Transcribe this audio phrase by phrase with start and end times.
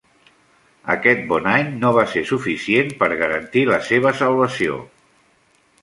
[0.93, 4.85] Aquest bon any no va ser suficient per garantir la seva salvació.